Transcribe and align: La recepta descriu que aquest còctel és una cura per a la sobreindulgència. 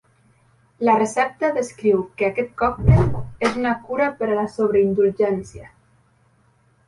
La 0.87 0.93
recepta 0.99 1.49
descriu 1.57 1.99
que 2.21 2.29
aquest 2.29 2.55
còctel 2.61 3.13
és 3.49 3.59
una 3.63 3.73
cura 3.89 4.07
per 4.21 4.29
a 4.31 4.37
la 4.41 4.47
sobreindulgència. 4.57 5.69